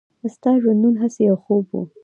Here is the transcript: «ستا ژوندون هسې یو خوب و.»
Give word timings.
«ستا 0.35 0.51
ژوندون 0.61 0.95
هسې 1.01 1.21
یو 1.29 1.37
خوب 1.43 1.63
و.» 1.71 1.73